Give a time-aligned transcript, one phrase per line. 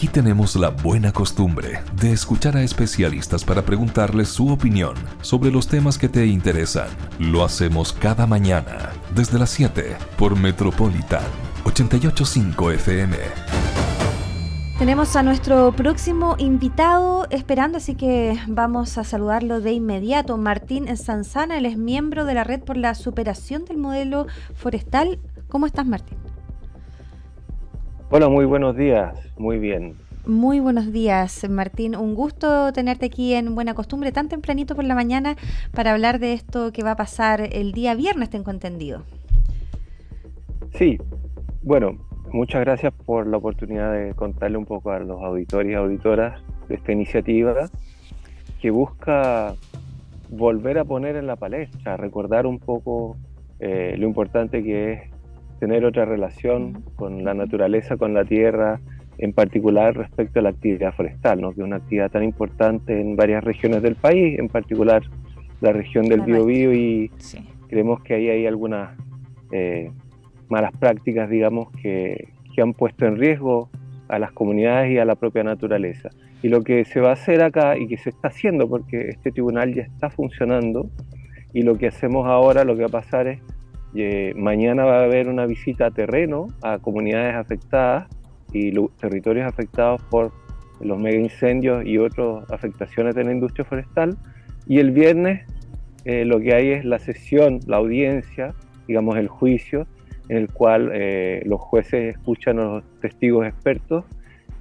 [0.00, 5.68] Aquí tenemos la buena costumbre de escuchar a especialistas para preguntarles su opinión sobre los
[5.68, 6.88] temas que te interesan.
[7.18, 11.20] Lo hacemos cada mañana desde las 7 por Metropolitan
[11.64, 13.16] 885 FM.
[14.78, 20.38] Tenemos a nuestro próximo invitado esperando, así que vamos a saludarlo de inmediato.
[20.38, 25.18] Martín Sanzana, él es miembro de la Red por la Superación del Modelo Forestal.
[25.50, 26.19] ¿Cómo estás, Martín?
[28.12, 29.14] Hola, muy buenos días.
[29.38, 29.94] Muy bien.
[30.26, 31.94] Muy buenos días, Martín.
[31.94, 35.36] Un gusto tenerte aquí en Buena Costumbre tan tempranito por la mañana
[35.72, 39.04] para hablar de esto que va a pasar el día viernes, tengo entendido.
[40.74, 40.98] Sí,
[41.62, 41.98] bueno,
[42.32, 46.74] muchas gracias por la oportunidad de contarle un poco a los auditores y auditoras de
[46.74, 47.70] esta iniciativa
[48.60, 49.54] que busca
[50.30, 53.16] volver a poner en la palestra, recordar un poco
[53.60, 55.19] eh, lo importante que es
[55.60, 58.80] tener otra relación con la naturaleza, con la tierra,
[59.18, 61.52] en particular respecto a la actividad forestal, ¿no?
[61.52, 65.02] que es una actividad tan importante en varias regiones del país, en particular
[65.60, 67.10] la región del Biobío y
[67.68, 68.96] creemos que ahí hay algunas
[69.52, 69.90] eh,
[70.48, 73.68] malas prácticas, digamos, que, que han puesto en riesgo
[74.08, 76.08] a las comunidades y a la propia naturaleza.
[76.42, 79.30] Y lo que se va a hacer acá y que se está haciendo, porque este
[79.30, 80.88] tribunal ya está funcionando,
[81.52, 83.40] y lo que hacemos ahora, lo que va a pasar es
[83.94, 88.08] eh, mañana va a haber una visita a terreno a comunidades afectadas
[88.52, 90.32] y territorios afectados por
[90.80, 94.16] los mega incendios y otras afectaciones de la industria forestal.
[94.66, 95.46] Y el viernes
[96.04, 98.54] eh, lo que hay es la sesión, la audiencia,
[98.86, 99.86] digamos el juicio,
[100.28, 104.04] en el cual eh, los jueces escuchan a los testigos expertos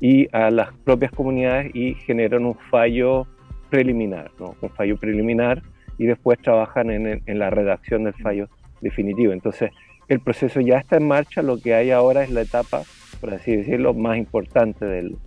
[0.01, 3.27] y a las propias comunidades y generan un fallo
[3.69, 4.55] preliminar, ¿no?
[4.61, 5.61] un fallo preliminar
[5.97, 8.49] y después trabajan en, en la redacción del fallo
[8.81, 9.33] definitivo.
[9.33, 9.71] Entonces,
[10.07, 12.83] el proceso ya está en marcha, lo que hay ahora es la etapa,
[13.21, 15.17] por así decirlo, más importante del,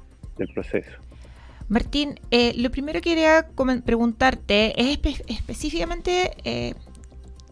[0.54, 0.90] proceso.
[1.68, 3.46] Martín, eh, lo primero que quería
[3.84, 6.74] preguntarte es específicamente eh,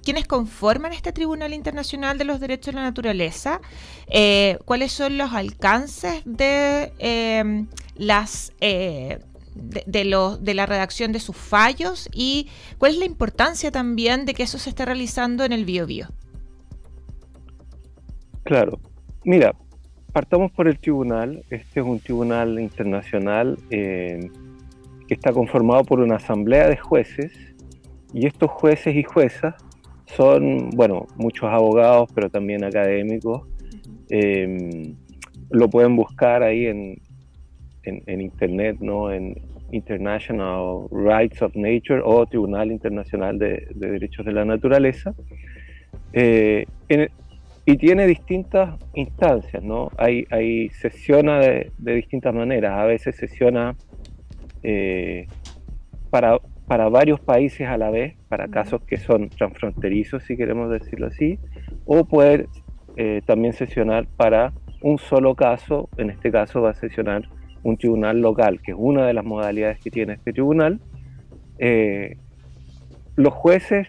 [0.03, 3.61] quiénes conforman este Tribunal Internacional de los Derechos de la Naturaleza,
[4.09, 7.67] eh, cuáles son los alcances de eh,
[7.97, 8.53] las
[9.61, 12.49] de, de la redacción de sus fallos y
[12.79, 16.09] cuál es la importancia también de que eso se esté realizando en el BioBio.
[18.43, 18.79] Claro,
[19.25, 19.55] mira,
[20.13, 21.45] partamos por el tribunal.
[21.51, 24.31] Este es un tribunal internacional eh,
[25.07, 27.33] que está conformado por una asamblea de jueces
[28.13, 29.55] y estos jueces y juezas
[30.07, 33.47] son, bueno, muchos abogados, pero también académicos.
[34.09, 34.95] Eh,
[35.51, 37.01] lo pueden buscar ahí en,
[37.85, 39.13] en, Internet, ¿no?
[39.13, 39.35] en
[39.73, 45.15] International Rights of Nature o Tribunal Internacional de, Derechos de la Naturaleza.
[46.13, 46.67] Eh,
[47.67, 49.91] y tiene distintas instancias, ¿no?
[49.97, 52.73] Hay, hay sesiona de, distintas maneras.
[52.79, 53.77] A veces sesiona
[54.63, 55.27] eh,
[56.11, 61.07] para, para varios países a la vez, para casos que son transfronterizos, si queremos decirlo
[61.07, 61.39] así,
[61.85, 62.47] o puede
[62.97, 64.53] eh, también sesionar para
[64.83, 67.29] un solo caso, en este caso va a sesionar
[67.63, 70.81] un tribunal local, que es una de las modalidades que tiene este tribunal,
[71.59, 72.17] eh,
[73.17, 73.89] los jueces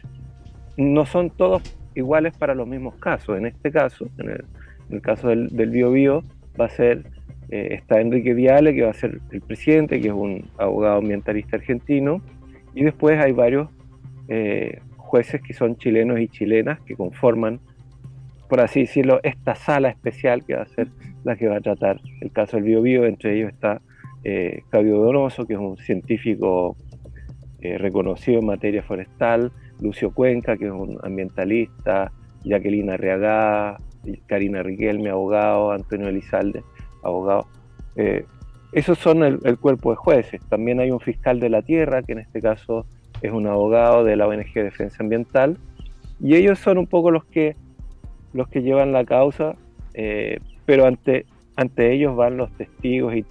[0.77, 1.63] no son todos
[1.95, 3.37] iguales para los mismos casos.
[3.37, 4.43] En este caso, en
[4.89, 6.23] el, caso del, del Bio, Bio
[6.59, 7.05] va a ser,
[7.49, 11.57] eh, está Enrique Viale, que va a ser el presidente, que es un abogado ambientalista
[11.57, 12.21] argentino,
[12.73, 13.69] y después hay varios
[14.27, 17.59] eh, jueces que son chilenos y chilenas que conforman,
[18.51, 20.89] por así decirlo, esta sala especial que va a ser
[21.23, 23.79] la que va a tratar el caso del Bio, Entre ellos está
[24.25, 26.75] eh, Claudio Donoso, que es un científico
[27.61, 32.11] eh, reconocido en materia forestal, Lucio Cuenca, que es un ambientalista,
[32.43, 33.79] Jacqueline Arriagá,
[34.27, 36.61] Karina Riquelme, abogado, Antonio Elizalde,
[37.05, 37.47] abogado.
[37.95, 38.25] Eh,
[38.73, 40.41] esos son el, el, cuerpo de jueces.
[40.49, 42.85] También hay un fiscal de la tierra, que en este caso
[43.21, 45.57] es un abogado de la ONG Defensa Ambiental,
[46.19, 47.55] y ellos son un poco los que,
[48.33, 49.55] los que llevan la causa,
[49.93, 51.25] eh, pero ante,
[51.55, 53.25] ante ellos van los testigos y,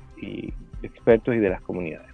[0.82, 2.08] expertos y de las comunidades.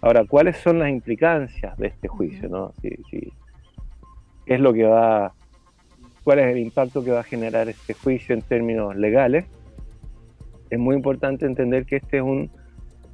[0.00, 2.48] Ahora, ¿cuáles son las implicancias de este juicio?
[2.48, 2.72] ¿no?
[2.80, 3.32] ¿Qué
[4.46, 5.34] es lo que va,
[6.24, 9.46] cuál es el impacto que va a generar este juicio en términos legales?
[10.70, 12.50] Es muy importante entender que este es un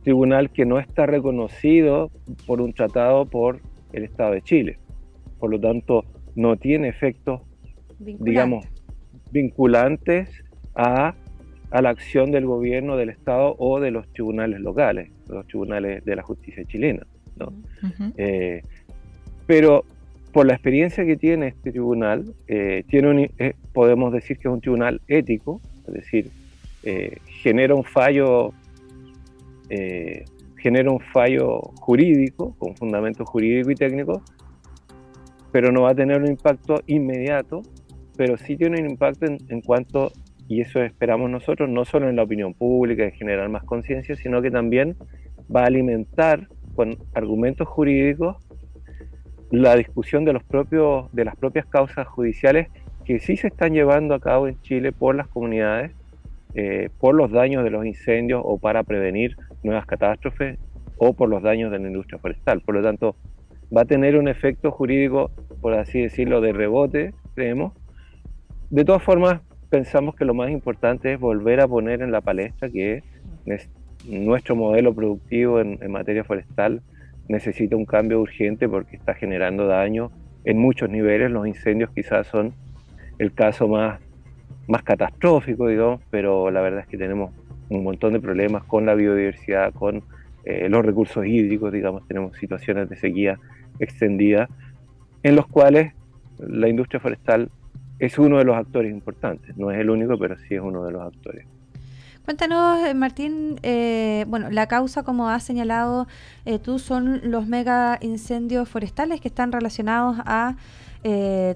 [0.03, 2.11] tribunal que no está reconocido
[2.47, 3.61] por un tratado por
[3.93, 4.79] el Estado de Chile.
[5.39, 6.05] Por lo tanto,
[6.37, 7.41] no tiene efectos,
[7.99, 8.67] digamos,
[9.31, 10.29] vinculantes
[10.75, 11.15] a
[11.71, 16.17] a la acción del gobierno del Estado o de los tribunales locales, los tribunales de
[16.17, 17.07] la justicia chilena.
[18.17, 18.63] Eh,
[19.47, 19.85] pero
[20.33, 24.61] por la experiencia que tiene este tribunal, eh, tiene eh, podemos decir que es un
[24.61, 26.31] tribunal ético, es decir,
[27.43, 28.53] genera un fallo
[30.57, 34.23] genera un fallo jurídico, con fundamento jurídico y técnico,
[35.53, 37.63] pero no va a tener un impacto inmediato,
[38.17, 40.13] pero sí tiene un impacto en, cuanto,
[40.49, 44.43] y eso esperamos nosotros, no solo en la opinión pública, en generar más conciencia, sino
[44.43, 44.97] que también
[45.55, 48.37] va a alimentar con argumentos jurídicos
[49.51, 52.69] la discusión de, los propios, de las propias causas judiciales
[53.05, 55.93] que sí se están llevando a cabo en Chile por las comunidades,
[56.55, 60.59] eh, por los daños de los incendios o para prevenir nuevas catástrofes
[60.99, 62.61] o por los daños de la industria forestal.
[62.63, 63.15] Por lo tanto,
[63.75, 65.31] va a tener un efecto jurídico,
[65.61, 67.73] por así decirlo, de rebote, creemos.
[68.71, 69.41] De todas formas,
[69.71, 73.03] pensamos que lo más importante es volver a poner en la palestra que
[74.05, 76.83] nuestro modelo productivo en materia forestal
[77.29, 80.11] necesita un cambio urgente porque está generando daño
[80.45, 81.31] en muchos niveles.
[81.31, 82.53] Los incendios quizás son
[83.19, 84.01] el caso más,
[84.69, 87.33] más catastrófico, digamos, pero la verdad es que tenemos
[87.69, 90.03] un montón de problemas con la biodiversidad, con
[90.45, 93.39] eh, los recursos hídricos, digamos, tenemos situaciones de sequía
[93.81, 94.49] extendida,
[95.23, 95.93] en los cuales
[96.39, 97.51] la industria forestal
[97.99, 100.93] es uno de los actores importantes, no es el único, pero sí es uno de
[100.93, 101.47] los actores.
[102.25, 106.09] Cuéntanos, eh, Martín, eh, bueno, la causa, como has señalado
[106.45, 110.57] eh, tú, son los mega incendios forestales que están relacionados a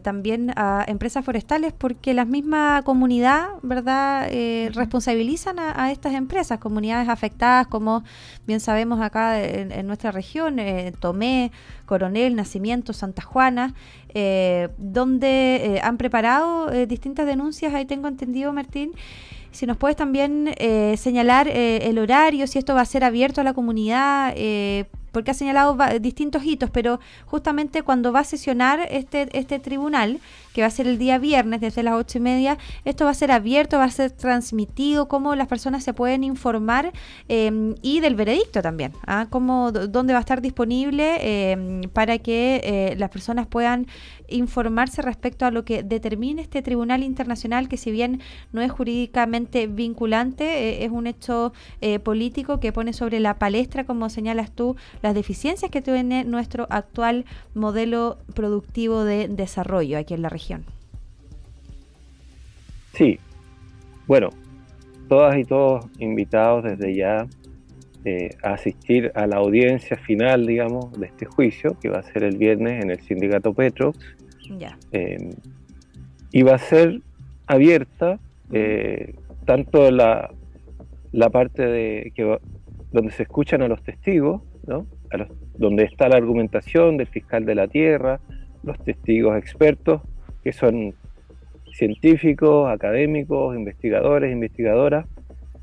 [0.03, 4.29] también a empresas forestales, porque la misma comunidad, ¿verdad?,
[4.73, 8.05] responsabilizan a, estas empresas, comunidades afectadas, como
[8.47, 10.59] bien sabemos acá en, nuestra región,
[11.01, 11.51] Tomé,
[11.87, 13.75] Coronel, Nacimiento, Santa Juana,
[14.79, 18.93] donde han preparado distintas denuncias, ahí tengo entendido, Martín,
[19.53, 23.41] si nos puedes también eh, señalar eh, el horario, si esto va a ser abierto
[23.41, 28.87] a la comunidad, eh, porque ha señalado distintos hitos, pero justamente cuando va a sesionar
[28.91, 30.21] este, este tribunal,
[30.55, 33.15] que va a ser el día viernes desde las ocho y media, esto va a
[33.15, 36.93] ser abierto, va a ser transmitido, cómo las personas se pueden informar
[37.29, 39.27] em, y del veredicto también, ¿ah?
[39.31, 43.87] Cómo, dónde va a estar disponible em, para que eh, las personas puedan
[44.29, 48.21] informarse respecto a lo que determine este tribunal internacional, que si bien
[48.53, 53.85] no es jurídicamente vinculante, eh, es un hecho eh, político que pone sobre la palestra,
[53.85, 57.25] como señalas tú, las deficiencias que tiene nuestro actual
[57.55, 60.40] modelo productivo de desarrollo aquí en la región.
[62.95, 63.19] Sí,
[64.07, 64.31] bueno,
[65.09, 67.27] todas y todos invitados desde ya
[68.05, 72.25] eh, a asistir a la audiencia final, digamos, de este juicio, que va a ser
[72.25, 73.99] el viernes en el sindicato Petrox.
[74.59, 74.77] Ya.
[74.93, 75.31] Em,
[76.33, 77.01] y va a ser
[77.47, 78.19] abierta
[78.53, 79.15] eh,
[79.45, 80.31] tanto la,
[81.13, 82.39] la parte de que
[82.93, 84.43] donde se escuchan a los testigos,
[85.57, 88.21] donde está la argumentación del fiscal de la tierra,
[88.63, 90.03] los testigos expertos,
[90.43, 90.95] que son
[91.73, 95.07] científicos, académicos, investigadores, investigadoras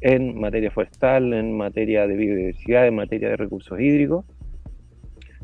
[0.02, 4.26] en materia forestal, en materia de biodiversidad, en materia de recursos hídricos,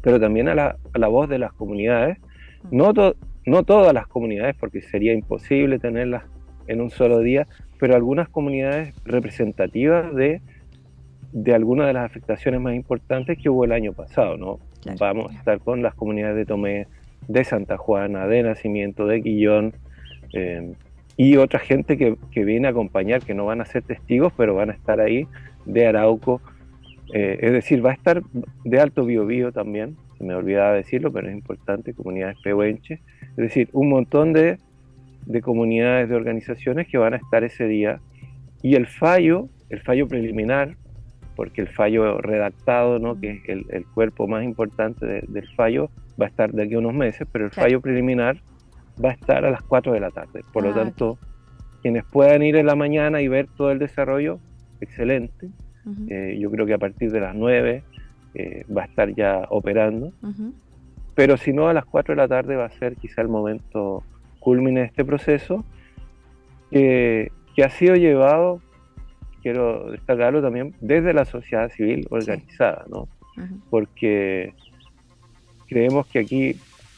[0.01, 2.17] pero también a la, voz de las comunidades,
[2.71, 2.93] no,
[3.45, 6.23] no todas las comunidades, porque sería imposible tenerlas
[6.67, 7.47] en un solo día,
[7.79, 10.41] pero algunas comunidades representativas de
[11.33, 14.59] de algunas de las afectaciones más importantes que hubo el año pasado, ¿no?
[14.99, 16.87] Vamos a estar con las comunidades de Tomé,
[17.27, 19.73] de Santa Juana, de Nacimiento, de Guillón,
[20.33, 20.73] eh,
[21.15, 24.71] y otra gente que, viene a acompañar, que no van a ser testigos, pero van
[24.71, 25.27] a estar ahí,
[25.65, 26.41] de Arauco,
[27.13, 28.23] eh, es decir, va a estar
[28.63, 32.99] de Alto Biobío también, me olvidaba decirlo, pero es importante, comunidades pehuenches,
[33.29, 34.57] es decir, un montón de,
[35.25, 37.99] de comunidades, de organizaciones que van a estar ese día,
[38.63, 40.77] y el fallo, el fallo preliminar,
[41.35, 43.19] porque el fallo redactado, ¿no?
[43.19, 45.89] que es el, cuerpo más importante del fallo,
[46.21, 48.37] va a estar de aquí a unos meses, pero el fallo preliminar
[49.03, 50.41] va a estar a las 4 de la tarde.
[50.51, 51.17] Por lo ah, tanto,
[51.81, 54.39] quienes puedan ir en la mañana y ver todo el desarrollo,
[54.81, 55.49] excelente.
[56.09, 57.83] Eh, yo creo que a partir de las 9
[58.35, 60.13] eh, va a estar ya operando.
[61.15, 64.03] Pero si no, a las 4 de la tarde va a ser quizá el momento
[64.39, 65.65] culmine de este proceso,
[66.71, 67.29] que
[67.63, 68.61] ha sido llevado
[69.43, 73.07] quiero destacarlo también desde la sociedad civil organizada, ¿no?
[73.69, 74.53] Porque
[75.67, 76.55] creemos que aquí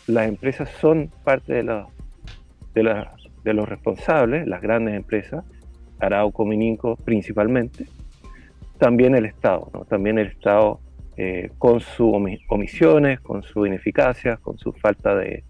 [0.07, 1.88] las empresas son parte de, la,
[2.74, 3.05] de,
[3.43, 5.43] de los responsables, las grandes empresas,
[6.00, 7.86] Arauco, Mininco principalmente,
[8.77, 9.86] también el Estado, ¿no?
[9.86, 10.79] También el Estado
[11.17, 12.13] eh, con sus
[12.50, 15.43] omisiones, con su ineficacia, con su falta de,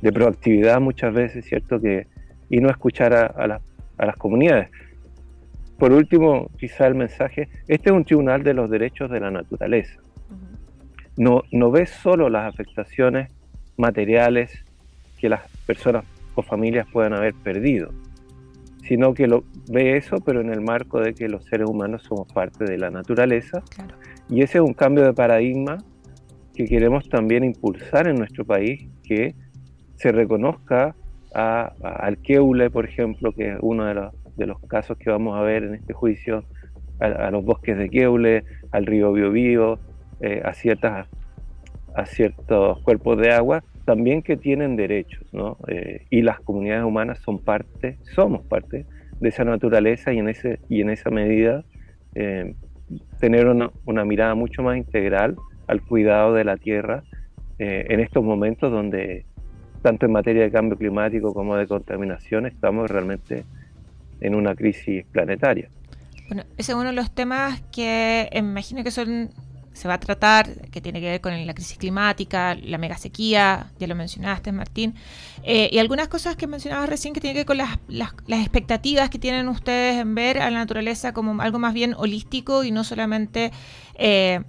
[0.00, 1.80] de proactividad muchas veces, ¿cierto?
[1.80, 2.06] Que,
[2.48, 3.60] y no escuchar a,
[3.98, 4.68] a las comunidades
[5.80, 9.98] por último, quizá el mensaje, este es un tribunal de los derechos de la naturaleza.
[11.16, 13.30] No, no ve solo las afectaciones
[13.76, 14.64] materiales
[15.18, 17.90] que las personas o familias puedan haber perdido,
[18.82, 22.32] sino que lo ve eso, pero en el marco de que los seres humanos somos
[22.32, 23.62] parte de la naturaleza.
[24.28, 25.78] Y ese es un cambio de paradigma
[26.54, 29.34] que queremos también impulsar en nuestro país, que
[29.96, 30.94] se reconozca
[31.32, 35.42] al Keule, por ejemplo, que es uno de los, de los casos que vamos a
[35.42, 36.44] ver en este juicio,
[36.98, 39.78] a, los bosques de Keule, al río Biobío,
[40.20, 41.08] eh, a, ciertas,
[41.94, 45.56] a ciertos cuerpos de agua, también que tienen derechos, ¿no?
[45.66, 48.86] Eh, y las comunidades humanas son parte, somos parte
[49.20, 51.64] de esa naturaleza y en, ese, y en esa medida
[52.14, 52.54] eh,
[53.18, 55.36] tener una, una, mirada mucho más integral
[55.66, 57.04] al cuidado de la tierra
[57.62, 59.26] en estos momentos donde
[59.82, 63.44] tanto en materia de cambio climático como de contaminación estamos realmente
[64.20, 65.68] en una crisis planetaria.
[66.28, 69.30] Bueno, ese es uno de los temas que imagino que son
[69.72, 73.70] se va a tratar, que tiene que ver con la crisis climática, la mega sequía,
[73.78, 74.94] ya lo mencionaste, Martín,
[75.42, 79.10] eh, y algunas cosas que mencionabas recién que tienen que ver con las, las, expectativas
[79.10, 82.84] que tienen ustedes en ver a la naturaleza como algo más bien holístico y no
[82.84, 83.52] solamente
[83.94, 84.40] eh,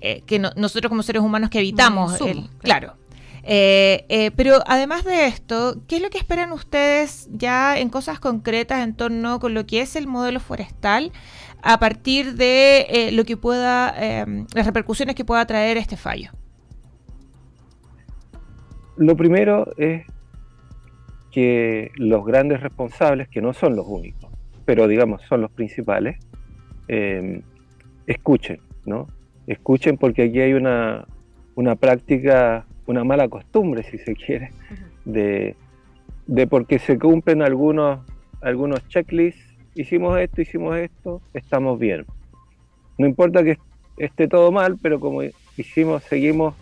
[0.00, 2.20] eh, que nosotros como seres humanos que evitamos.
[2.20, 2.96] el, claro.
[3.44, 8.94] pero además de esto, ¿qué es lo que esperan ustedes ya en cosas concretas en
[8.94, 11.12] torno con lo que es el modelo forestal?
[11.62, 16.30] A partir de eh, lo que pueda, em, las repercusiones que pueda traer este fallo?
[18.96, 20.06] Lo primero es
[21.30, 24.30] que los grandes responsables, que no son los únicos,
[24.64, 26.18] pero digamos son los principales,
[26.88, 27.42] em,
[28.06, 29.06] escuchen, ¿no?
[29.46, 31.06] Escuchen porque aquí hay una,
[31.54, 34.52] una práctica, una mala costumbre, si se quiere,
[35.04, 35.56] de,
[36.26, 38.00] de porque se cumplen algunos,
[38.40, 39.45] algunos checklists
[39.76, 42.04] hicimos esto, hicimos esto, estamos bien.
[42.98, 43.58] No importa que
[43.98, 45.22] esté todo mal, pero como
[45.56, 46.54] hicimos, seguimos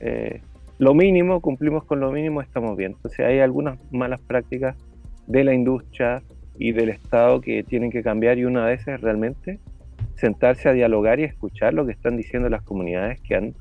[0.00, 0.40] eh,
[0.78, 2.92] lo mínimo, cumplimos con lo mínimo, estamos bien.
[2.92, 4.76] Entonces hay algunas malas prácticas
[5.26, 6.22] de la industria
[6.58, 9.58] y del Estado que tienen que cambiar y una de esas es realmente
[10.16, 13.54] sentarse a dialogar y escuchar lo que están diciendo las comunidades que han,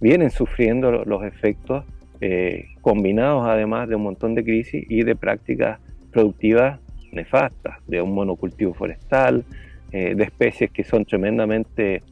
[0.00, 1.84] vienen sufriendo los efectos
[2.20, 5.80] eh, combinados además de un montón de crisis y de prácticas
[6.12, 6.80] productivas
[7.12, 9.44] nefastas, de un monocultivo forestal,
[9.92, 12.02] eh, de especies que son tremendamente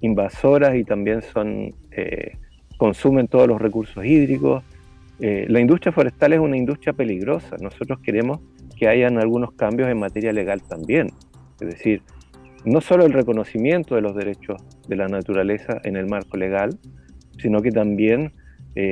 [0.00, 2.36] invasoras y también son, eh,
[2.76, 4.64] consumen todos los recursos hídricos.
[5.20, 7.56] Eh, la industria forestal es una industria peligrosa.
[7.60, 8.40] Nosotros queremos
[8.76, 11.06] que hayan algunos cambios en materia legal también.
[11.60, 12.02] Es decir,
[12.64, 16.76] no solo el reconocimiento de los derechos de la naturaleza en el marco legal,
[17.38, 18.32] sino que también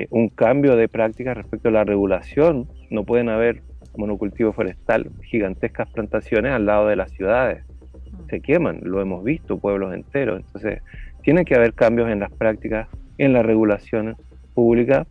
[0.09, 2.69] un cambio de práctica respecto a la regulación.
[2.88, 3.61] No pueden haber
[3.97, 7.65] monocultivo forestal, gigantescas plantaciones al lado de las ciudades.
[7.65, 8.29] Mm.
[8.31, 10.41] Se queman, lo hemos visto, pueblos enteros.
[10.41, 10.83] Entonces,
[11.23, 14.17] tiene que haber cambios en las prácticas, en la regulación
[14.55, 15.07] pública.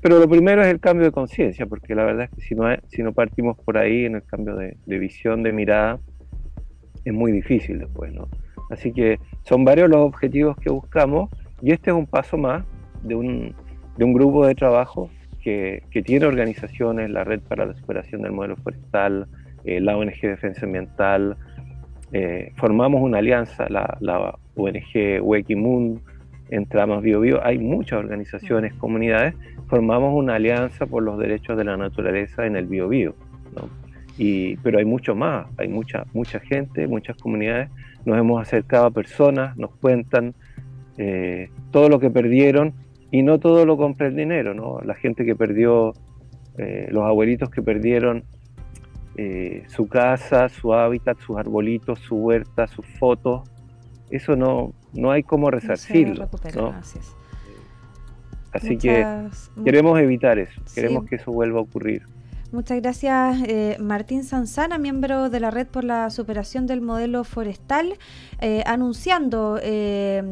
[0.00, 2.64] Pero lo primero es el cambio de conciencia, porque la verdad es que si no,
[2.86, 5.98] si no partimos por ahí en el cambio de, visión, de mirada,
[7.04, 8.28] es muy difícil después, ¿no?
[8.70, 11.30] Así que son varios los objetivos que buscamos
[11.62, 12.64] y este es un paso más
[13.02, 13.54] de un,
[13.96, 15.10] de un grupo de trabajo
[15.90, 19.26] que, tiene organizaciones, la Red para la Superación del Modelo Forestal,
[19.64, 21.36] eh, la ONG Defensa Ambiental,
[22.12, 26.00] eh, formamos una alianza, la, la ONG Moon,
[26.50, 29.34] entre Amas Bio, Bio hay muchas organizaciones, comunidades,
[29.68, 33.14] formamos una alianza por los derechos de la naturaleza en el Bio Bio,
[34.16, 37.70] y, pero hay mucho más, hay mucha, mucha gente, muchas comunidades,
[38.04, 40.34] nos hemos acercado a personas, nos cuentan
[40.96, 42.72] eh, todo lo que perdieron
[43.10, 44.80] y no todo lo compra el dinero, ¿no?
[44.84, 45.94] La gente que perdió,
[46.58, 48.24] eh, los abuelitos que perdieron
[49.16, 53.48] eh, su casa, su hábitat, sus arbolitos, su huerta, sus fotos,
[54.10, 56.28] eso no, no hay cómo resarcirlo.
[58.52, 59.04] Así que
[59.64, 62.02] queremos evitar eso, queremos que eso vuelva a ocurrir.
[62.50, 67.98] Muchas gracias, eh, Martín Sanzana, miembro de la Red por la Superación del Modelo Forestal,
[68.40, 70.22] eh, anunciando eh,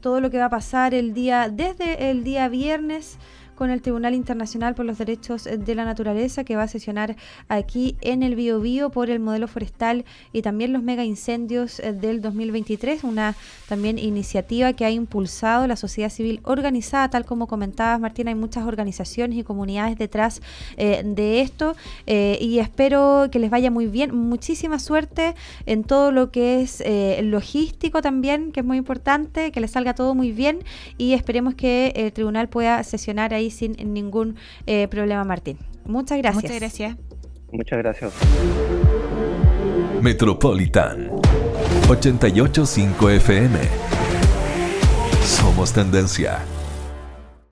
[0.00, 3.18] todo lo que va a pasar el día desde el día viernes
[3.56, 7.16] con el Tribunal Internacional por los Derechos de la Naturaleza que va a sesionar
[7.48, 12.20] aquí en el Biobío por el modelo forestal y también los mega incendios eh, del
[12.20, 13.34] 2023, una
[13.68, 18.64] también iniciativa que ha impulsado la sociedad civil organizada, tal como comentabas Martín, hay muchas
[18.64, 20.42] organizaciones y comunidades detrás
[20.76, 21.74] eh, de esto
[22.06, 25.34] eh, y espero que les vaya muy bien, muchísima suerte
[25.64, 26.82] en todo lo que es
[27.24, 30.58] logístico también, que es muy importante, que les salga todo muy bien
[30.98, 34.36] y esperemos que el tribunal pueda sesionar ahí sin ningún
[34.66, 35.58] eh, problema, Martín.
[35.84, 36.42] Muchas gracias.
[36.42, 36.96] Muchas gracias.
[37.52, 38.12] Muchas gracias.
[40.02, 41.10] Metropolitan
[41.88, 43.58] 885 FM.
[45.22, 46.38] Somos tendencia.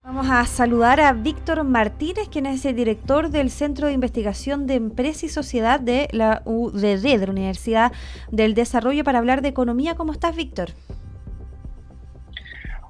[0.03, 4.75] Vamos a saludar a Víctor Martínez, quien es el director del Centro de Investigación de
[4.75, 7.93] Empresa y Sociedad de la UDD, de la Universidad
[8.31, 9.97] del Desarrollo, para hablar de economía.
[9.97, 10.71] ¿Cómo estás, Víctor?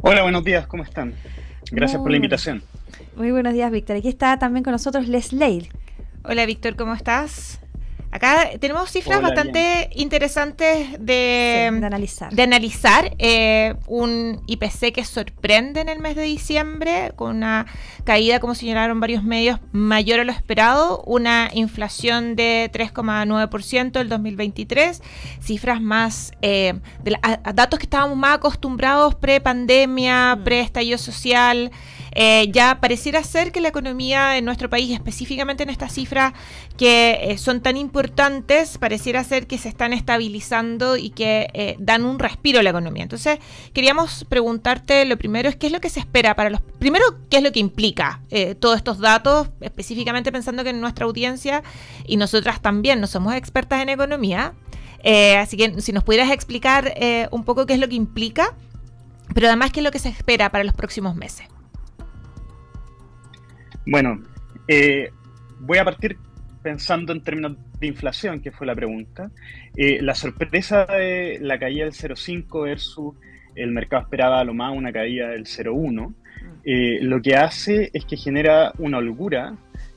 [0.02, 1.14] Hola, buenos días, ¿cómo están?
[1.70, 2.62] Gracias por la invitación.
[3.16, 3.96] Muy buenos días, Víctor.
[3.96, 5.68] Aquí está también con nosotros Leslie.
[6.24, 7.60] Hola, Víctor, ¿cómo estás?
[8.14, 12.32] Acá tenemos cifras bastante interesantes de, analizar.
[12.32, 13.12] De analizar.
[13.18, 17.66] Eh, un IPC que sorprende en el mes de diciembre, con una
[18.04, 21.02] caída, como señalaron varios medios, mayor a lo esperado.
[21.06, 25.02] Una inflación de 3,9% el 2023.
[25.40, 26.30] Cifras más.
[26.40, 27.16] Eh, de
[27.52, 30.44] datos que estábamos más acostumbrados pre-pandemia, mm.
[30.44, 31.72] pre-estallido social.
[32.14, 36.32] Eh, ya pareciera ser que la economía en nuestro país, específicamente en estas cifras
[36.76, 42.04] que eh, son tan importantes, pareciera ser que se están estabilizando y que eh, dan
[42.04, 43.02] un respiro a la economía.
[43.02, 43.38] Entonces,
[43.72, 46.60] queríamos preguntarte lo primero es qué es lo que se espera para los...
[46.78, 48.20] Primero, qué es lo que implica
[48.60, 51.62] todos estos datos, específicamente pensando que en nuestra audiencia
[52.06, 54.52] y nosotras también no somos expertas en economía.
[55.38, 56.94] así que si nos pudieras explicar
[57.30, 58.54] un poco qué es lo que implica,
[59.34, 61.46] pero además qué es lo que se espera para los próximos meses.
[63.86, 64.22] Bueno,
[64.66, 65.10] eh,
[65.60, 66.16] voy a partir
[66.62, 69.30] pensando en términos de inflación, que fue la pregunta.
[69.76, 73.14] Eh, la sorpresa de la caída del 0,5 versus
[73.54, 76.14] el mercado esperaba a lo más una caída del 0,1,
[76.64, 79.54] eh, lo que hace es que genera una holgura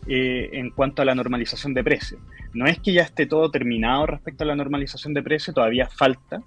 [0.09, 2.21] en cuanto a la normalización de precios.
[2.53, 6.41] No es que ya esté todo terminado respecto a la normalización de precios, todavía falta,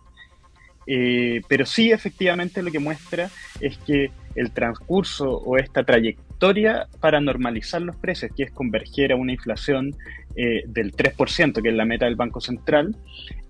[0.86, 3.28] pero sí efectivamente lo que muestra
[3.60, 6.29] es que el transcurso o esta trayectoria
[7.00, 9.94] para normalizar los precios, que es converger a una inflación
[10.34, 12.96] eh, del 3%, que es la meta del Banco Central,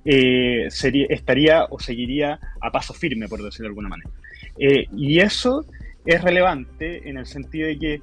[0.04, 0.66] eh,
[1.08, 4.10] estaría o seguiría a paso firme, por decirlo de alguna manera.
[4.58, 5.64] Eh, y eso
[6.04, 8.02] es relevante en el sentido de que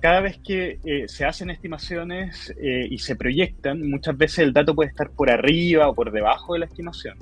[0.00, 5.10] cada vez que se hacen estimaciones y se proyectan, muchas veces el dato puede estar
[5.10, 7.18] por arriba o por debajo de la estimación.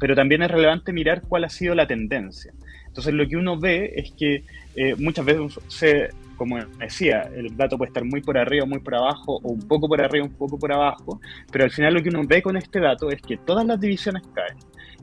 [0.00, 2.52] pero también es relevante mirar cuál ha sido la tendencia.
[2.98, 4.42] Entonces lo que uno ve es que
[4.74, 8.96] eh, muchas veces se, como decía, el dato puede estar muy por arriba, muy por
[8.96, 11.20] abajo, o un poco por arriba, un poco por abajo,
[11.52, 14.24] pero al final lo que uno ve con este dato es que todas las divisiones
[14.34, 14.58] caen.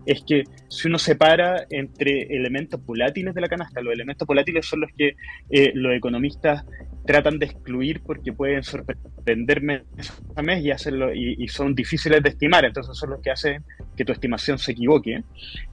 [0.05, 4.81] Es que si uno separa entre elementos volátiles de la canasta, los elementos volátiles son
[4.81, 5.15] los que
[5.49, 6.65] eh, los economistas
[7.05, 9.83] tratan de excluir porque pueden sorprenderme
[10.35, 13.63] a mes y, hacerlo, y, son difíciles de estimar, entonces son los que hacen
[13.95, 15.23] que tu estimación se equivoque.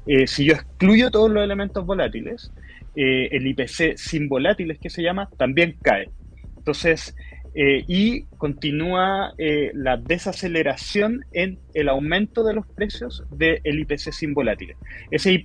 [0.06, 2.52] Eh, si yo excluyo todos los elementos volátiles,
[2.96, 6.10] eh, el IPC sin volátiles que se llama también cae.
[6.56, 7.14] Entonces,
[7.54, 9.34] eh, y continúa
[9.74, 14.76] la desaceleración en el aumento de los precios del IPC sin volátiles.
[15.10, 15.44] Ese,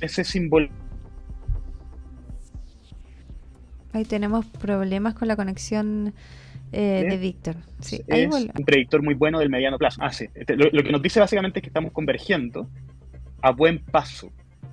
[0.00, 0.50] ese sin
[3.92, 6.14] Ahí tenemos problemas con la conexión
[6.72, 7.56] eh, de Víctor.
[7.80, 10.00] Sí, es un predictor muy bueno del mediano plazo.
[10.02, 10.26] Ah, sí.
[10.34, 12.68] Este, lo, que nos dice básicamente es que estamos convergiendo
[13.42, 14.30] a buen paso.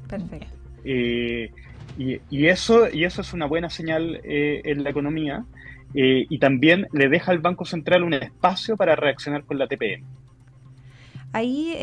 [0.08, 0.48] Perfecto.
[0.84, 1.52] Eh,
[1.98, 5.46] y, eso, y eso es una buena señal eh, en la economía
[5.94, 10.04] y también le deja al Banco Central un espacio para reaccionar con la TPM.
[11.34, 11.74] Ahí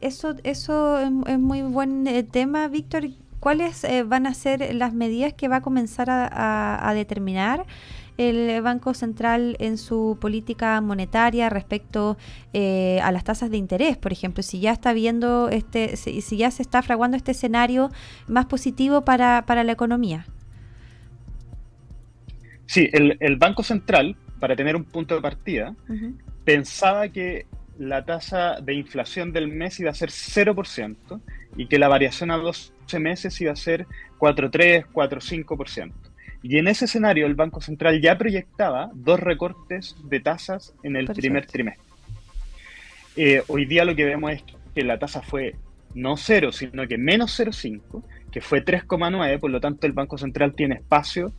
[0.00, 3.08] eso, eso es muy buen tema, Víctor.
[3.40, 7.64] ¿Cuáles eh, van a ser las medidas que va a comenzar a, determinar
[8.20, 12.18] el Banco Central en su política monetaria respecto
[12.52, 13.96] eh, a las tasas de interés?
[13.96, 17.90] Por ejemplo, si ya está viendo este, si, ya se está fraguando este escenario
[18.28, 20.26] más positivo para, la economía.
[22.66, 25.74] Sí, el, Banco Central, para tener un punto de partida,
[26.44, 27.46] pensaba que
[27.78, 31.20] la tasa de inflación del mes iba a ser 0%
[31.56, 33.86] y que la variación a 12 meses iba a ser
[34.18, 36.09] 4,3, 4,5%.
[36.42, 41.06] Y en ese escenario el Banco Central ya proyectaba dos recortes de tasas en el
[41.06, 41.84] primer trimestre.
[43.16, 45.54] Eh, hoy día lo que vemos es que la tasa fue
[45.94, 50.54] no 0, sino que menos 0,5, que fue 3,9, por lo tanto el Banco Central
[50.54, 51.32] tiene espacio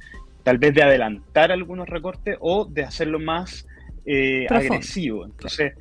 [0.44, 3.68] tal vez de adelantar algunos recortes o de hacerlo más
[4.06, 5.26] eh, agresivo.
[5.26, 5.74] Entonces,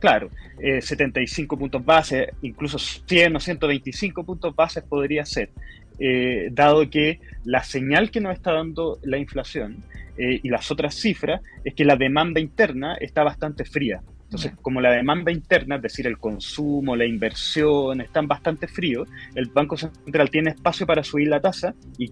[0.00, 5.50] claro, 75 eh, puntos base, incluso 100 o 125 puntos base podría ser,
[5.98, 9.84] eh, dado que la señal que nos está dando la inflación
[10.16, 14.02] eh, y las otras cifras es que la demanda interna está bastante fría.
[14.24, 19.46] Entonces, como la demanda interna, es decir, el consumo, la inversión, están bastante fríos, el
[19.46, 22.10] Banco Central tiene espacio para subir la tasa y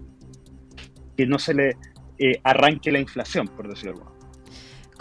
[1.17, 1.75] que no se le
[2.43, 4.12] arranque la inflación, por decirlo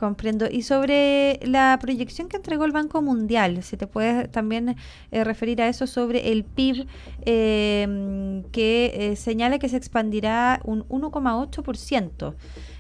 [0.03, 0.47] Comprendo.
[0.51, 4.75] Y sobre la proyección que entregó el Banco Mundial, si te puedes también
[5.12, 6.88] eh, referir a eso sobre el PIB,
[7.25, 12.35] eh, que eh, señala que se expandirá un 1,8%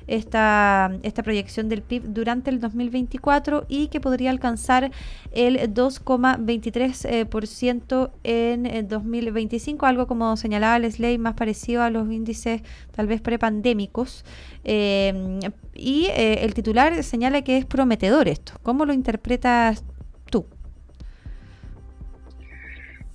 [0.06, 4.90] esta, esta proyección del PIB durante el 2024 y que podría alcanzar
[5.30, 13.06] el 2,23% en el 2025, algo como señalaba Leslie, más parecido a los índices tal
[13.06, 14.24] vez prepandémicos.
[14.64, 15.38] Eh,
[15.74, 18.54] y eh, el titular señala que es prometedor esto.
[18.62, 19.84] ¿Cómo lo interpretas
[20.30, 20.46] tú?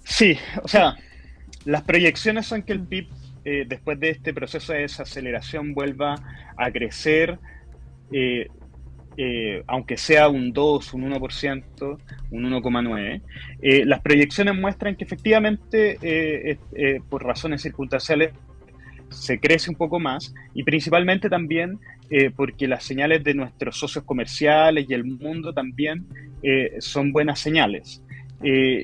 [0.04, 0.96] Sí, o sea,
[1.66, 3.08] las proyecciones son que el PIB
[3.46, 6.16] eh, después de este proceso de desaceleración vuelva
[6.58, 7.40] a crecer,
[8.12, 8.48] eh,
[9.68, 11.98] aunque sea un 2, un 1%,
[12.32, 13.86] un 1,9%.
[13.86, 16.60] las proyecciones muestran que efectivamente,
[17.10, 18.32] por razones circunstanciales,
[19.10, 21.80] se crece un poco más y principalmente también
[22.38, 26.06] porque las señales de nuestros socios comerciales y el mundo también
[26.80, 28.02] son buenas señales.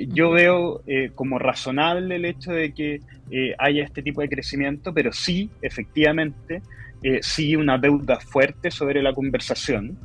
[0.10, 0.84] yo veo
[1.16, 3.00] como razonable el hecho de que
[3.32, 6.62] eh, haya este tipo de crecimiento, pero sí, efectivamente,
[7.02, 9.98] eh, sí una deuda fuerte sobre la conversación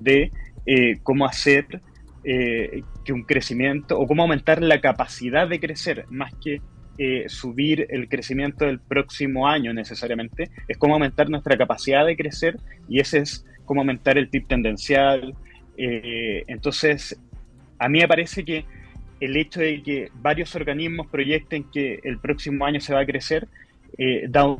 [0.00, 0.32] de
[0.64, 1.82] eh, cómo hacer
[2.24, 6.62] que un crecimiento o cómo aumentar la capacidad de crecer, más que
[7.26, 12.56] subir el crecimiento del próximo año necesariamente, es cómo aumentar nuestra capacidad de crecer
[12.88, 15.34] y ese es cómo aumentar el PIB tendencial.
[15.76, 17.18] entonces,
[17.78, 18.64] a mí me parece que
[19.20, 23.48] el hecho de que varios organismos proyecten que el próximo año se va a crecer
[23.96, 24.56] eh, da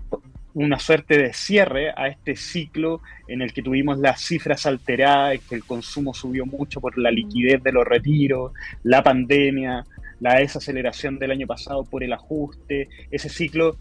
[0.55, 5.57] una suerte de cierre a este ciclo en el que tuvimos las cifras alteradas, que
[5.57, 8.53] el consumo subió mucho por la liquidez de los retiros,
[8.85, 9.85] la pandemia,
[10.25, 12.89] la desaceleración del año pasado por el ajuste.
[13.11, 13.77] Ese ciclo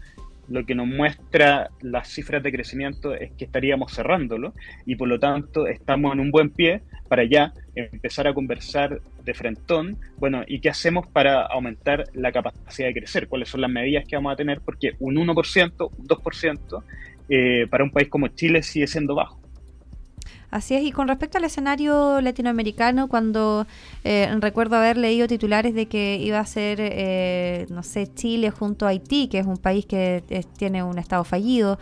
[0.46, 4.52] lo que nos muestra las cifras de crecimiento es que estaríamos cerrándolo
[4.84, 9.32] y por lo tanto estamos en un buen pie para ya empezar a conversar de
[9.32, 13.26] frentón, bueno, ¿y qué hacemos para aumentar la capacidad de crecer?
[13.26, 14.60] ¿Cuáles son las medidas que vamos a tener?
[14.60, 16.82] Porque un 1%, un 2%
[17.30, 19.43] eh, para un país como Chile sigue siendo bajo.
[20.54, 23.66] Así es, y con respecto al escenario latinoamericano, cuando
[24.04, 28.86] eh, recuerdo haber leído titulares de que iba a ser, eh, no sé, Chile junto
[28.86, 30.22] a Haití, que es un país que
[30.56, 31.80] tiene un estado fallido,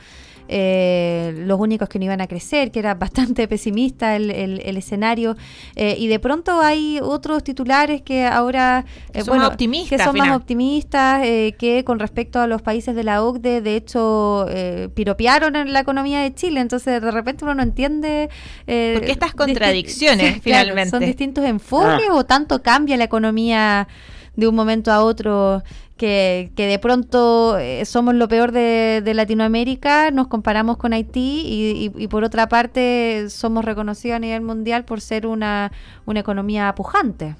[0.49, 5.37] eh, los únicos que no iban a crecer, que era bastante pesimista el, el, escenario.
[5.77, 10.37] Eh, y de pronto hay otros titulares que ahora eh, son optimistas, que son más
[10.37, 14.47] optimistas, eh, que con respecto a los países de la OCDE, de hecho,
[14.95, 16.61] piropearon en la economía de Chile.
[16.61, 18.29] Entonces, de repente uno no entiende.
[18.67, 20.91] ¿Por qué estas contradicciones finalmente?
[20.91, 22.15] ¿Son distintos enfoques ah.
[22.15, 23.89] o tanto cambia la economía?
[24.37, 25.63] De un momento a otro
[25.97, 32.25] que, de pronto eh, somos lo peor de, Latinoamérica, nos comparamos con Haití y, por
[32.25, 35.71] otra parte somos reconocidos a nivel mundial por ser una,
[36.05, 37.37] una economía pujante.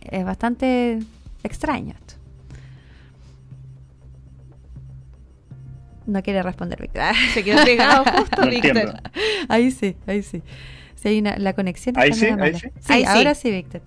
[0.00, 1.00] Es bastante
[1.42, 2.14] extraño esto.
[6.06, 7.02] No quiere responder, Víctor.
[7.34, 8.94] Se quedó pegado justo, Víctor.
[9.48, 10.42] Ahí sí, ahí sí.
[10.94, 11.98] Si hay una, la conexión.
[11.98, 12.68] Ahí sí, ahí sí.
[12.80, 13.82] Sí, ahora sí, Víctor.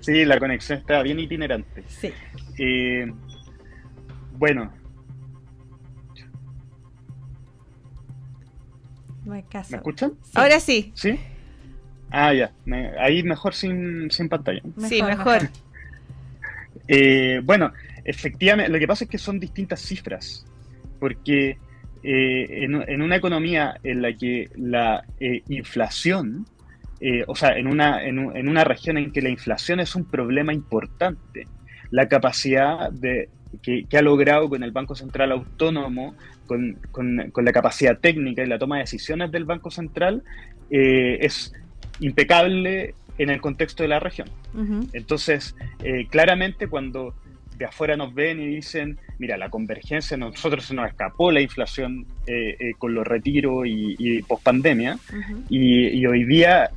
[0.00, 1.84] Sí, la conexión está bien itinerante.
[1.86, 2.12] Sí.
[2.58, 3.12] Eh,
[4.38, 4.72] bueno.
[9.24, 10.14] ¿Me escuchan?
[10.34, 10.92] Ahora sí.
[10.94, 11.18] ¿Sí?
[12.10, 12.52] Ah, ya.
[12.98, 14.62] ahí mejor sin, pantalla.
[14.88, 15.48] sí, mejor.
[16.92, 17.72] Eh, bueno,
[18.04, 20.44] efectivamente, lo que pasa es que son distintas cifras.
[20.98, 21.56] Porque
[22.02, 26.46] eh, en, una economía en la que la inflación
[27.00, 30.52] eh, o sea, en una, en, una región en que la inflación es un problema
[30.52, 31.46] importante,
[31.90, 33.30] la capacidad de,
[33.62, 36.14] que, ha logrado con el Banco Central Autónomo,
[36.46, 36.76] con,
[37.36, 40.22] la capacidad técnica y la toma de decisiones del Banco Central,
[40.70, 41.54] eh, es
[42.00, 44.28] impecable en el contexto de la región.
[44.92, 47.14] Entonces, eh, claramente cuando
[47.56, 52.06] de afuera nos ven y dicen, mira, la convergencia, nosotros se nos escapó la inflación
[52.78, 54.98] con los retiros y, y pospandemia,
[55.48, 56.70] y, hoy día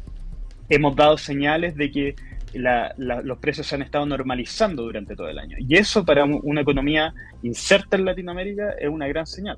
[0.70, 2.16] hemos dado señales de que
[2.54, 5.58] los precios se han estado normalizando durante todo el año.
[5.60, 9.58] Y eso para una economía inserta en Latinoamérica es una gran señal.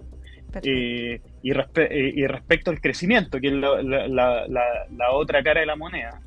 [0.63, 6.21] Eh, y, eh, y, respecto al crecimiento, que es la, otra cara de la moneda,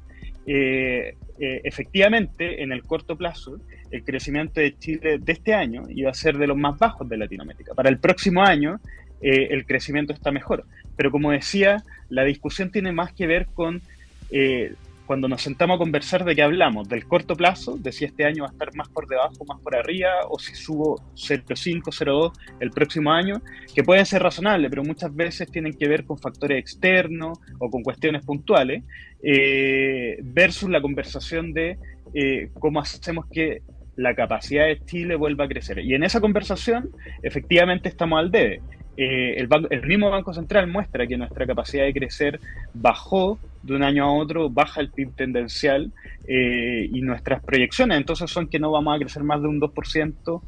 [0.46, 3.58] eh, efectivamente, en el corto plazo,
[3.90, 7.16] el crecimiento de Chile de este año iba a ser de los más bajos de
[7.16, 7.74] Latinoamérica.
[7.74, 8.80] Para el próximo año,
[9.20, 10.64] el crecimiento está mejor.
[10.96, 13.80] Pero como decía, la discusión tiene más que ver con
[14.30, 14.74] eh,
[15.08, 18.42] cuando nos sentamos a conversar de qué hablamos, del corto plazo, de si este año
[18.42, 22.70] va a estar más por debajo, más por arriba, o si subo 0,5, 0,2 el
[22.70, 23.40] próximo año,
[23.74, 27.82] que pueden ser razonables, pero muchas veces tienen que ver con factores externos o con
[27.82, 28.84] cuestiones puntuales,
[29.22, 31.78] eh, versus la conversación de
[32.12, 33.62] eh, cómo hacemos que
[33.96, 35.78] la capacidad de Chile vuelva a crecer.
[35.78, 36.90] Y en esa conversación,
[37.22, 38.60] efectivamente, estamos al debe.
[38.98, 42.40] Eh, el, el, mismo Banco Central muestra que nuestra capacidad de crecer
[42.74, 43.38] bajó
[43.68, 45.92] de un año a otro, baja el PIB tendencial
[46.26, 50.42] eh, y nuestras proyecciones entonces son que no vamos a crecer más de un 2%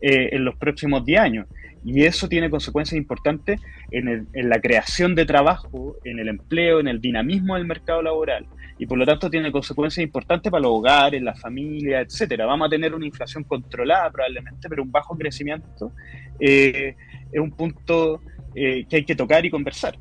[0.00, 1.46] eh, en los próximos 10 años.
[1.84, 3.60] Y eso tiene consecuencias importantes
[3.92, 8.46] en, en, la creación de trabajo, en el empleo, en el dinamismo del mercado laboral.
[8.78, 12.44] Y por lo tanto tiene consecuencias importantes para los hogares, las familias, etcétera.
[12.44, 15.92] Vamos a tener una inflación controlada probablemente, pero un bajo crecimiento
[16.40, 16.96] eh,
[17.30, 18.20] es un punto
[18.54, 19.96] eh, que hay que tocar y conversar.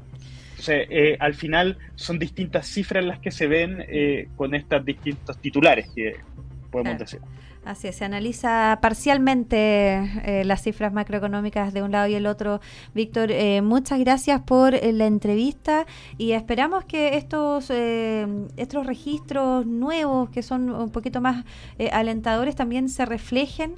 [0.67, 5.37] Entonces, eh, al final son distintas cifras las que se ven eh, con estos distintos
[5.39, 6.15] titulares que
[6.71, 7.19] podemos decir.
[7.63, 12.61] Así es, se analiza parcialmente las cifras macroeconómicas de un lado y el otro.
[12.93, 13.31] Víctor,
[13.63, 15.87] muchas gracias por la entrevista
[16.19, 21.43] y esperamos que estos, estos registros nuevos, que son un poquito más
[21.91, 23.73] alentadores, también se reflejen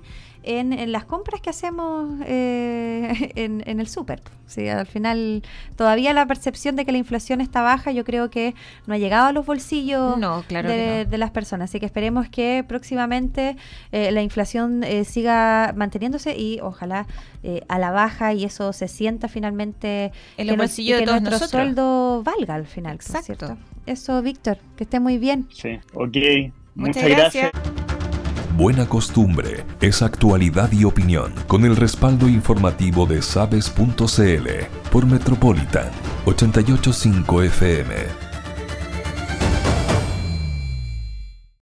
[0.47, 4.21] en, las compras que hacemos eh, en, el súper.
[4.45, 5.43] Sí, al final,
[5.75, 8.55] todavía la percepción de que la inflación está baja, yo creo que
[8.85, 10.15] no ha llegado a los bolsillos
[10.47, 11.69] de, las personas.
[11.69, 13.57] Así que esperemos que próximamente
[13.91, 17.07] eh, la inflación eh, siga manteniéndose y ojalá
[17.69, 22.21] a la baja y eso se sienta finalmente en los bolsillos de que nuestro sueldo
[22.23, 22.95] valga al final.
[22.95, 23.57] Exacto.
[23.85, 25.47] Eso, Víctor, que esté muy bien.
[25.53, 26.17] Sí, ok.
[26.75, 27.51] Muchas, gracias.
[28.57, 34.47] Buena Costumbre es actualidad y opinión con el respaldo informativo de sabes.cl
[34.91, 35.91] por Metropolitan
[36.25, 38.26] 885 FM